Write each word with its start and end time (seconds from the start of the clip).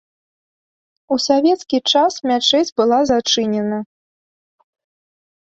У 1.15 1.17
савецкі 1.25 1.77
час 1.97 2.17
мячэць 2.31 2.73
была 2.81 2.99
зачынена. 3.11 3.79